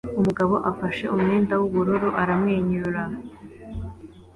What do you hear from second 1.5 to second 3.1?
w'ubururu aramwenyura